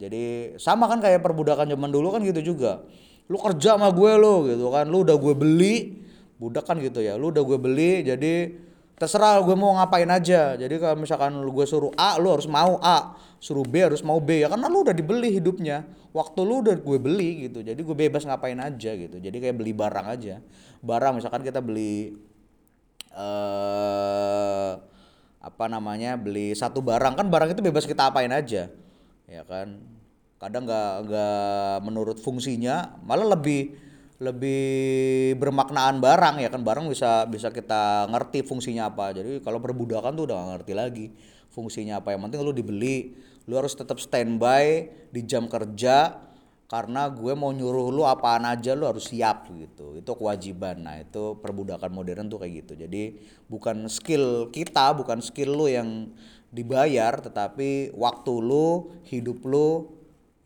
Jadi 0.00 0.56
sama 0.56 0.88
kan 0.88 1.04
kayak 1.04 1.20
perbudakan 1.20 1.68
zaman 1.68 1.92
dulu 1.92 2.16
kan 2.16 2.24
gitu 2.24 2.40
juga. 2.40 2.88
Lu 3.28 3.36
kerja 3.36 3.76
sama 3.76 3.92
gue 3.92 4.12
lo 4.16 4.48
gitu 4.48 4.72
kan 4.72 4.88
lu 4.88 5.04
udah 5.04 5.20
gue 5.20 5.34
beli 5.36 6.00
budak 6.38 6.64
kan 6.64 6.78
gitu 6.78 7.02
ya 7.02 7.18
lu 7.18 7.34
udah 7.34 7.42
gue 7.42 7.58
beli 7.58 8.06
jadi 8.06 8.34
terserah 8.98 9.38
gue 9.46 9.54
mau 9.54 9.78
ngapain 9.78 10.10
aja. 10.10 10.58
Jadi 10.58 10.74
kalau 10.82 10.98
misalkan 10.98 11.38
lu 11.38 11.54
gue 11.54 11.64
suruh 11.64 11.94
A 11.94 12.18
lu 12.18 12.34
harus 12.34 12.50
mau 12.50 12.82
A. 12.82 13.14
Suruh 13.38 13.62
B 13.62 13.78
harus 13.78 14.02
mau 14.02 14.18
B. 14.18 14.42
Ya 14.42 14.50
karena 14.50 14.66
lu 14.66 14.82
udah 14.82 14.92
dibeli 14.92 15.30
hidupnya. 15.38 15.86
Waktu 16.10 16.40
lu 16.42 16.66
udah 16.66 16.74
gue 16.74 16.98
beli 16.98 17.46
gitu. 17.46 17.62
Jadi 17.62 17.78
gue 17.78 17.96
bebas 17.96 18.26
ngapain 18.26 18.58
aja 18.58 18.90
gitu. 18.98 19.16
Jadi 19.22 19.36
kayak 19.38 19.56
beli 19.56 19.70
barang 19.70 20.06
aja. 20.10 20.42
Barang 20.82 21.22
misalkan 21.22 21.46
kita 21.46 21.62
beli 21.62 22.18
eh 23.14 24.72
apa 25.38 25.64
namanya 25.70 26.18
beli 26.18 26.50
satu 26.58 26.82
barang. 26.82 27.14
Kan 27.14 27.30
barang 27.30 27.54
itu 27.54 27.62
bebas 27.62 27.86
kita 27.86 28.10
apain 28.10 28.34
aja. 28.34 28.66
Ya 29.30 29.42
kan? 29.46 29.78
Kadang 30.42 30.66
nggak 30.66 30.90
nggak 31.06 31.76
menurut 31.86 32.18
fungsinya 32.18 32.98
malah 33.06 33.38
lebih 33.38 33.74
lebih 34.18 35.34
bermaknaan 35.38 36.02
barang 36.02 36.42
ya 36.42 36.50
kan? 36.50 36.62
Barang 36.66 36.90
bisa 36.90 37.26
bisa 37.30 37.54
kita 37.54 38.10
ngerti 38.10 38.42
fungsinya 38.42 38.90
apa. 38.90 39.14
Jadi 39.14 39.38
kalau 39.42 39.62
perbudakan 39.62 40.14
tuh 40.18 40.26
udah 40.30 40.36
gak 40.36 40.48
ngerti 40.58 40.72
lagi 40.74 41.06
fungsinya 41.54 42.02
apa. 42.02 42.14
Yang 42.14 42.22
penting 42.26 42.40
lu 42.42 42.52
dibeli 42.54 42.96
lu 43.48 43.56
harus 43.56 43.72
tetap 43.72 43.96
standby 43.96 44.90
di 45.08 45.24
jam 45.24 45.48
kerja 45.48 46.20
karena 46.68 47.08
gue 47.08 47.32
mau 47.32 47.48
nyuruh 47.48 47.88
lu 47.88 48.04
apaan 48.04 48.44
aja 48.44 48.76
lu 48.76 48.84
harus 48.90 49.08
siap 49.08 49.48
gitu. 49.54 49.96
Itu 49.96 50.18
kewajiban. 50.18 50.82
Nah 50.84 50.98
itu 50.98 51.38
perbudakan 51.38 51.88
modern 51.94 52.26
tuh 52.26 52.42
kayak 52.42 52.66
gitu. 52.66 52.72
Jadi 52.74 53.22
bukan 53.46 53.86
skill 53.86 54.50
kita 54.50 54.98
bukan 54.98 55.22
skill 55.22 55.54
lu 55.54 55.70
yang 55.70 56.10
dibayar 56.48 57.12
tetapi 57.20 57.92
waktu 57.92 58.32
lu 58.40 58.98
hidup 59.06 59.44
lu 59.44 59.97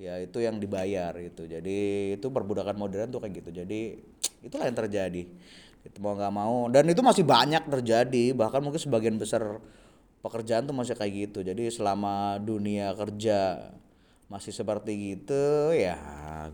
ya 0.02 0.18
itu 0.18 0.42
yang 0.42 0.58
dibayar 0.58 1.14
itu 1.22 1.46
jadi 1.46 1.78
itu 2.18 2.26
perbudakan 2.26 2.74
modern 2.74 3.14
tuh 3.14 3.22
kayak 3.22 3.38
gitu. 3.38 3.62
Jadi 3.62 4.02
itulah 4.42 4.66
yang 4.66 4.74
terjadi. 4.74 5.22
Itu 5.86 5.98
mau 6.02 6.18
nggak 6.18 6.34
mau. 6.34 6.66
Dan 6.66 6.90
itu 6.90 6.98
masih 7.06 7.22
banyak 7.22 7.70
terjadi. 7.70 8.34
Bahkan 8.34 8.58
mungkin 8.58 8.82
sebagian 8.82 9.14
besar 9.14 9.62
pekerjaan 10.18 10.66
tuh 10.66 10.74
masih 10.74 10.98
kayak 10.98 11.30
gitu. 11.30 11.46
Jadi 11.46 11.70
selama 11.70 12.42
dunia 12.42 12.90
kerja 12.98 13.70
masih 14.26 14.48
seperti 14.48 15.12
gitu 15.12 15.76
ya 15.76 16.00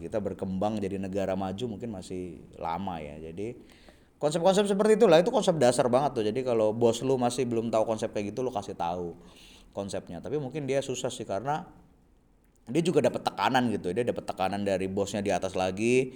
kita 0.03 0.19
berkembang 0.19 0.83
jadi 0.83 0.99
negara 0.99 1.39
maju 1.39 1.79
mungkin 1.79 1.89
masih 1.89 2.45
lama 2.61 3.01
ya. 3.01 3.33
Jadi 3.33 3.57
konsep-konsep 4.21 4.69
seperti 4.69 5.01
itulah. 5.01 5.25
Itu 5.25 5.33
konsep 5.33 5.57
dasar 5.57 5.89
banget 5.89 6.21
tuh. 6.21 6.25
Jadi 6.29 6.45
kalau 6.45 6.77
bos 6.77 7.01
lu 7.01 7.17
masih 7.17 7.49
belum 7.49 7.73
tahu 7.73 7.89
konsep 7.89 8.13
kayak 8.13 8.37
gitu 8.37 8.45
lu 8.45 8.53
kasih 8.53 8.77
tahu 8.77 9.17
konsepnya. 9.73 10.21
Tapi 10.21 10.37
mungkin 10.37 10.69
dia 10.69 10.85
susah 10.85 11.09
sih 11.09 11.25
karena 11.25 11.65
dia 12.69 12.83
juga 12.85 13.01
dapat 13.01 13.25
tekanan 13.25 13.73
gitu 13.73 13.97
dia 13.97 14.05
dapat 14.05 14.29
tekanan 14.29 14.61
dari 14.61 14.87
bosnya 14.93 15.25
di 15.25 15.33
atas 15.33 15.57
lagi 15.57 16.13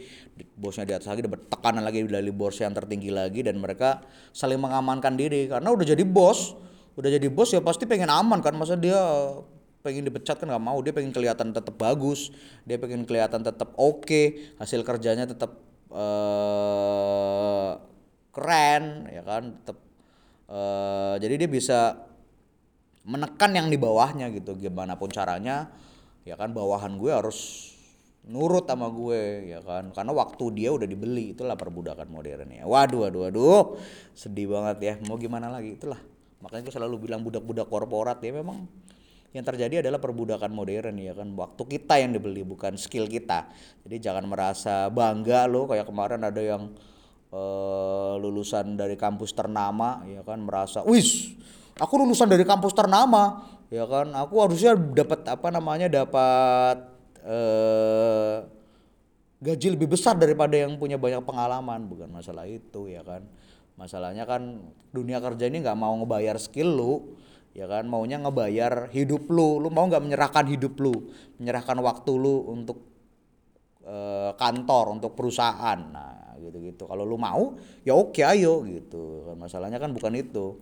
bosnya 0.57 0.85
di 0.85 0.95
atas 0.95 1.09
lagi 1.09 1.25
dapat 1.25 1.49
tekanan 1.49 1.83
lagi 1.85 2.05
dari 2.05 2.33
bos 2.33 2.61
yang 2.61 2.75
tertinggi 2.77 3.09
lagi 3.09 3.41
dan 3.47 3.57
mereka 3.59 4.03
saling 4.35 4.59
mengamankan 4.59 5.15
diri. 5.15 5.47
Karena 5.47 5.71
udah 5.71 5.87
jadi 5.87 6.05
bos 6.05 6.59
udah 6.93 7.09
jadi 7.09 7.29
bos 7.33 7.49
ya 7.57 7.65
pasti 7.65 7.89
pengen 7.89 8.13
aman 8.13 8.45
kan 8.45 8.53
masa 8.53 8.77
dia 8.77 9.01
pengen 9.81 10.05
dipecat 10.07 10.37
kan 10.37 10.47
nggak 10.51 10.65
mau. 10.65 10.79
Dia 10.85 10.93
pengen 10.93 11.15
kelihatan 11.15 11.55
tetap 11.55 11.75
bagus 11.79 12.35
dia 12.69 12.77
pengen 12.77 13.07
kelihatan 13.09 13.41
tetap 13.47 13.73
oke 13.79 14.05
okay, 14.05 14.55
hasil 14.61 14.85
kerjanya 14.85 15.25
tetap 15.25 15.57
uh, 15.89 17.79
keren 18.33 19.09
ya 19.13 19.23
kan 19.23 19.57
tetap 19.61 19.79
uh, 20.49 21.15
jadi 21.21 21.45
dia 21.45 21.49
bisa 21.49 21.79
menekan 23.03 23.51
yang 23.51 23.67
di 23.67 23.77
bawahnya 23.77 24.31
gitu 24.31 24.55
gimana 24.55 24.95
pun 24.95 25.11
caranya 25.11 25.69
ya 26.23 26.35
kan 26.39 26.55
bawahan 26.55 26.99
gue 26.99 27.11
harus 27.11 27.71
nurut 28.27 28.67
sama 28.67 28.91
gue 28.91 29.51
ya 29.51 29.61
kan. 29.63 29.91
Karena 29.91 30.13
waktu 30.15 30.45
dia 30.55 30.71
udah 30.71 30.87
dibeli 30.87 31.35
itulah 31.35 31.59
perbudakan 31.59 32.07
modern 32.07 32.49
ya. 32.51 32.65
Waduh 32.67 33.09
waduh 33.09 33.21
waduh. 33.29 33.65
Sedih 34.15 34.51
banget 34.51 34.79
ya. 34.83 34.95
Mau 35.11 35.19
gimana 35.19 35.51
lagi? 35.51 35.75
Itulah. 35.75 35.99
Makanya 36.43 36.63
gue 36.67 36.75
selalu 36.75 36.97
bilang 37.11 37.23
budak-budak 37.23 37.71
korporat 37.71 38.19
ya 38.23 38.35
memang 38.35 38.67
yang 39.33 39.49
terjadi 39.49 39.81
adalah 39.81 39.99
perbudakan 39.99 40.51
modern 40.53 40.95
ya 40.99 41.15
kan. 41.15 41.35
Waktu 41.35 41.63
kita 41.67 41.99
yang 41.99 42.15
dibeli 42.15 42.47
bukan 42.47 42.79
skill 42.79 43.11
kita. 43.11 43.51
Jadi 43.83 43.97
jangan 43.99 44.25
merasa 44.31 44.87
bangga 44.93 45.51
lo 45.51 45.67
kayak 45.67 45.87
kemarin 45.89 46.23
ada 46.23 46.43
yang 46.43 46.71
uh, 47.33 48.15
lulusan 48.21 48.77
dari 48.77 48.95
kampus 48.95 49.33
ternama 49.33 50.05
ya 50.07 50.21
kan 50.23 50.39
merasa 50.39 50.85
wis 50.85 51.33
aku 51.81 52.05
lulusan 52.05 52.29
dari 52.29 52.45
kampus 52.45 52.77
ternama 52.77 53.43
ya 53.73 53.89
kan 53.89 54.13
aku 54.13 54.35
harusnya 54.45 54.77
dapat 54.77 55.25
apa 55.25 55.49
namanya 55.49 55.89
dapat 55.89 56.77
eh, 57.25 58.45
gaji 59.43 59.75
lebih 59.75 59.97
besar 59.97 60.15
daripada 60.15 60.55
yang 60.55 60.77
punya 60.77 61.01
banyak 61.01 61.25
pengalaman. 61.27 61.89
Bukan 61.89 62.13
masalah 62.13 62.47
itu 62.47 62.93
ya 62.93 63.03
kan. 63.03 63.27
Masalahnya 63.75 64.29
kan 64.29 64.61
dunia 64.93 65.19
kerja 65.19 65.49
ini 65.49 65.65
nggak 65.65 65.79
mau 65.81 65.97
ngebayar 65.99 66.37
skill 66.39 66.71
lu 66.77 66.93
ya 67.57 67.67
kan. 67.67 67.89
Maunya 67.91 68.23
ngebayar 68.23 68.93
hidup 68.95 69.27
lu. 69.33 69.59
Lu 69.59 69.73
mau 69.73 69.89
nggak 69.89 70.05
menyerahkan 70.05 70.47
hidup 70.47 70.79
lu? 70.79 71.11
Menyerahkan 71.43 71.81
waktu 71.83 72.13
lu 72.15 72.53
untuk 72.53 72.79
eh, 73.83 74.31
kantor 74.39 75.01
untuk 75.01 75.17
perusahaan. 75.19 75.81
Nah 75.81 76.21
gitu 76.43 76.59
gitu 76.59 76.91
kalau 76.91 77.07
lu 77.07 77.15
mau 77.15 77.55
ya 77.83 77.99
oke 77.99 78.23
ayo 78.23 78.63
gitu. 78.67 79.35
Masalahnya 79.35 79.83
kan 79.83 79.91
bukan 79.91 80.15
itu 80.15 80.59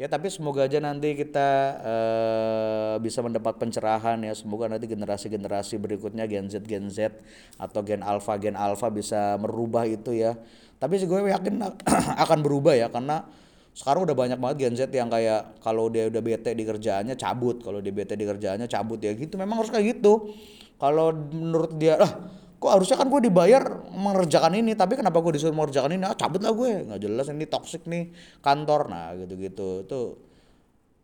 Ya 0.00 0.08
tapi 0.08 0.32
semoga 0.32 0.64
aja 0.64 0.80
nanti 0.80 1.12
kita 1.12 1.48
uh, 1.84 2.94
bisa 3.04 3.20
mendapat 3.20 3.60
pencerahan 3.60 4.16
ya. 4.24 4.32
Semoga 4.32 4.64
nanti 4.64 4.88
generasi-generasi 4.88 5.76
berikutnya 5.76 6.24
Gen 6.24 6.48
Z, 6.48 6.64
Gen 6.64 6.88
Z 6.88 7.20
atau 7.60 7.84
Gen 7.84 8.00
Alpha, 8.00 8.40
Gen 8.40 8.56
Alpha 8.56 8.88
bisa 8.88 9.36
merubah 9.36 9.84
itu 9.84 10.16
ya. 10.16 10.40
Tapi 10.80 10.96
sih 10.96 11.04
gue 11.04 11.20
yakin 11.20 11.60
akan 12.24 12.38
berubah 12.40 12.80
ya 12.80 12.88
karena 12.88 13.28
sekarang 13.76 14.08
udah 14.08 14.16
banyak 14.16 14.38
banget 14.40 14.56
Gen 14.64 14.74
Z 14.80 14.88
yang 14.88 15.12
kayak 15.12 15.60
kalau 15.60 15.92
dia 15.92 16.08
udah 16.08 16.22
bete 16.24 16.56
di 16.56 16.64
kerjaannya 16.64 17.20
cabut, 17.20 17.60
kalau 17.60 17.84
dia 17.84 17.92
bete 17.92 18.16
di 18.16 18.24
kerjaannya 18.24 18.72
cabut 18.72 19.04
ya 19.04 19.12
gitu. 19.12 19.36
Memang 19.36 19.60
harus 19.60 19.68
kayak 19.68 20.00
gitu. 20.00 20.32
Kalau 20.80 21.12
menurut 21.12 21.76
dia 21.76 22.00
ah 22.00 22.39
kok 22.60 22.68
harusnya 22.68 23.00
kan 23.00 23.08
gue 23.08 23.20
dibayar 23.24 23.88
mengerjakan 23.88 24.52
ini 24.52 24.76
tapi 24.76 25.00
kenapa 25.00 25.16
gue 25.24 25.40
disuruh 25.40 25.56
mengerjakan 25.56 25.96
ini? 25.96 26.04
Ah 26.04 26.12
cabut 26.12 26.44
lah 26.44 26.52
gue. 26.52 26.92
Nggak 26.92 27.00
jelas 27.00 27.26
ini 27.32 27.48
toxic 27.48 27.88
nih 27.88 28.12
kantor. 28.44 28.92
Nah 28.92 29.16
gitu 29.16 29.34
gitu 29.40 29.68
itu 29.88 30.00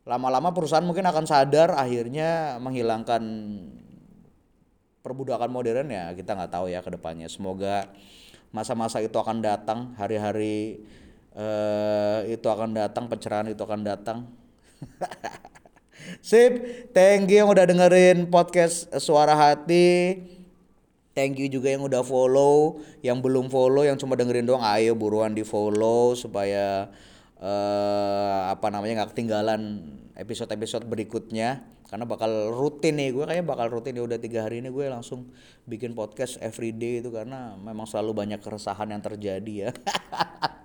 lama-lama 0.05 0.53
perusahaan 0.53 0.85
mungkin 0.85 1.09
akan 1.09 1.25
sadar 1.25 1.73
akhirnya 1.73 2.61
menghilangkan 2.61 3.25
perbudakan 5.01 5.49
modern 5.49 5.89
ya. 5.89 6.13
Kita 6.13 6.37
nggak 6.37 6.53
tahu 6.53 6.69
ya 6.69 6.85
ke 6.85 6.93
depannya 6.93 7.33
semoga 7.33 7.89
masa-masa 8.53 9.01
itu 9.01 9.17
akan 9.17 9.41
datang 9.41 9.97
hari-hari 9.97 10.85
uh, 11.33 12.21
itu 12.29 12.45
akan 12.53 12.77
datang 12.77 13.09
pencerahan 13.09 13.49
itu 13.49 13.65
akan 13.65 13.81
datang. 13.81 14.29
Sip 16.21 16.53
thank 16.93 17.33
you 17.33 17.41
yang 17.41 17.49
udah 17.49 17.65
dengerin 17.65 18.29
podcast 18.29 18.93
suara 19.01 19.33
hati 19.33 20.36
Thank 21.17 21.41
you 21.41 21.49
juga 21.49 21.73
yang 21.73 21.81
udah 21.81 22.05
follow, 22.05 22.85
yang 23.01 23.25
belum 23.25 23.49
follow, 23.49 23.89
yang 23.89 23.97
cuma 23.97 24.21
dengerin 24.21 24.45
doang, 24.45 24.61
ayo 24.61 24.93
buruan 24.93 25.33
di 25.33 25.49
follow 25.49 26.13
supaya 26.13 26.93
uh, 27.41 28.53
apa 28.53 28.69
namanya 28.69 29.01
nggak 29.01 29.17
ketinggalan 29.17 29.81
episode-episode 30.13 30.85
berikutnya. 30.85 31.65
Karena 31.89 32.05
bakal 32.05 32.53
rutin 32.53 33.01
nih 33.01 33.17
gue 33.17 33.25
kayaknya 33.25 33.49
bakal 33.49 33.81
rutin 33.81 33.97
ya 33.97 34.05
udah 34.05 34.21
tiga 34.21 34.45
hari 34.45 34.61
ini 34.61 34.69
gue 34.69 34.93
langsung 34.93 35.33
bikin 35.65 35.97
podcast 35.97 36.37
everyday 36.45 37.01
itu 37.01 37.09
karena 37.09 37.57
memang 37.57 37.89
selalu 37.89 38.13
banyak 38.13 38.45
keresahan 38.45 38.93
yang 38.93 39.01
terjadi 39.01 39.53
ya. 39.57 39.71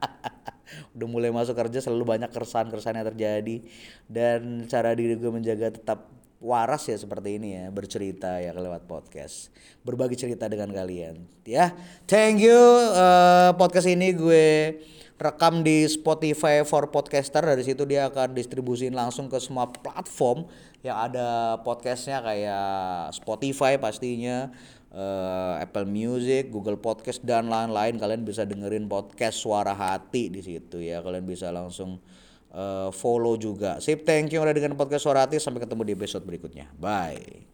Udah 1.00 1.08
mulai 1.08 1.31
masuk 1.31 1.55
kerja 1.55 1.79
selalu 1.79 2.03
banyak 2.03 2.27
keresahan-keresahan 2.27 3.00
yang 3.00 3.08
terjadi. 3.08 3.55
Dan 4.03 4.67
cara 4.67 4.91
diri 5.00 5.15
gue 5.15 5.31
menjaga 5.31 5.72
tetap 5.79 6.12
waras 6.41 6.89
ya 6.89 6.98
seperti 6.98 7.38
ini 7.38 7.53
ya 7.53 7.69
bercerita 7.69 8.41
ya 8.41 8.51
lewat 8.51 8.89
podcast. 8.89 9.53
Berbagi 9.86 10.17
cerita 10.17 10.50
dengan 10.50 10.74
kalian 10.74 11.21
ya. 11.45 11.71
Thank 12.10 12.41
you 12.41 12.60
uh, 12.98 13.53
podcast 13.55 13.86
ini 13.86 14.12
gue 14.17 14.81
rekam 15.21 15.62
di 15.62 15.86
Spotify 15.86 16.65
for 16.65 16.89
podcaster. 16.89 17.45
Dari 17.45 17.62
situ 17.62 17.86
dia 17.86 18.10
akan 18.10 18.33
distribusin 18.33 18.98
langsung 18.98 19.29
ke 19.29 19.38
semua 19.38 19.69
platform 19.69 20.50
yang 20.81 20.98
ada 20.98 21.62
podcastnya 21.62 22.25
kayak 22.25 23.13
Spotify 23.13 23.77
pastinya 23.77 24.50
uh, 24.89 25.62
Apple 25.62 25.86
Music, 25.86 26.50
Google 26.50 26.81
Podcast 26.81 27.21
dan 27.21 27.53
lain-lain. 27.53 28.01
Kalian 28.01 28.25
bisa 28.25 28.50
dengerin 28.50 28.89
podcast 28.89 29.38
suara 29.38 29.77
hati 29.77 30.33
di 30.33 30.41
situ 30.41 30.81
ya. 30.81 31.05
Kalian 31.05 31.29
bisa 31.29 31.53
langsung 31.53 32.01
uh, 32.55 32.89
follow 32.93 33.36
juga. 33.36 33.79
Sip, 33.84 34.03
thank 34.08 34.31
you 34.31 34.39
udah 34.39 34.55
dengan 34.55 34.75
podcast 34.75 35.08
Suara 35.08 35.27
Hati. 35.27 35.39
Sampai 35.39 35.63
ketemu 35.63 35.81
di 35.88 35.93
episode 35.96 36.24
berikutnya. 36.24 36.72
Bye. 36.77 37.50